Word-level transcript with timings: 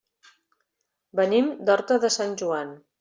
Venim 1.19 1.51
de 1.67 1.75
Horta 1.75 1.99
de 2.07 2.11
Sant 2.17 2.35
Joan. 2.45 2.73